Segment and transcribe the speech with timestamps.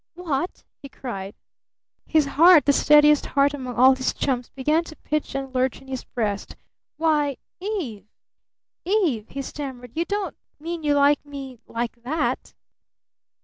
[0.15, 1.35] "WHAT?" he cried.
[2.07, 5.87] His heart, the steadiest heart among all his chums, began to pitch and lurch in
[5.87, 6.55] his breast.
[6.97, 8.07] "Why, Eve!
[8.83, 9.91] Eve!" he stammered.
[9.93, 12.55] "You don't mean you like me like that?"